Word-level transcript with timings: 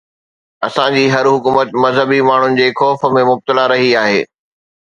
اسان 0.67 0.95
جي 0.99 1.03
هر 1.15 1.29
حڪومت 1.33 1.75
مذهبي 1.83 2.19
ماڻهن 2.31 2.59
جي 2.63 2.67
خوف 2.81 3.07
۾ 3.19 3.25
مبتلا 3.31 3.69
رهي 3.77 3.95
آهي. 4.07 4.21